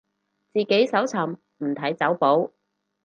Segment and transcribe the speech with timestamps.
[0.51, 2.51] 自己搜尋，唔睇走寶